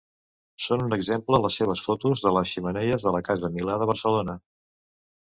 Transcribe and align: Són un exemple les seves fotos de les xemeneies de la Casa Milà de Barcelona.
Són 0.67 0.85
un 0.85 0.95
exemple 0.97 1.41
les 1.43 1.59
seves 1.61 1.85
fotos 1.89 2.25
de 2.25 2.33
les 2.39 2.57
xemeneies 2.57 3.09
de 3.09 3.17
la 3.19 3.23
Casa 3.31 3.55
Milà 3.61 3.81
de 3.85 3.93
Barcelona. 3.95 4.41